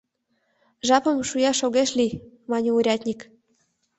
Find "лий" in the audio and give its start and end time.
1.97-2.19